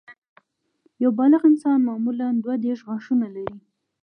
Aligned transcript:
یو 1.03 1.11
بالغ 1.19 1.41
انسان 1.49 1.77
معمولاً 1.87 2.27
دوه 2.43 2.55
دیرش 2.63 2.81
غاښونه 2.87 3.27
لري 3.35 3.57